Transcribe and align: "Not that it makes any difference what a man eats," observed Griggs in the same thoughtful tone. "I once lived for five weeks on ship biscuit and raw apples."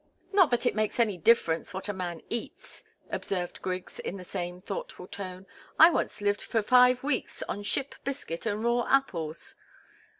"Not 0.33 0.49
that 0.49 0.65
it 0.65 0.73
makes 0.73 0.99
any 0.99 1.15
difference 1.15 1.75
what 1.75 1.87
a 1.87 1.93
man 1.93 2.23
eats," 2.27 2.83
observed 3.11 3.61
Griggs 3.61 3.99
in 3.99 4.15
the 4.15 4.23
same 4.23 4.59
thoughtful 4.59 5.05
tone. 5.05 5.45
"I 5.77 5.91
once 5.91 6.21
lived 6.21 6.41
for 6.41 6.63
five 6.63 7.03
weeks 7.03 7.43
on 7.43 7.61
ship 7.61 7.93
biscuit 8.03 8.47
and 8.47 8.63
raw 8.63 8.87
apples." 8.89 9.53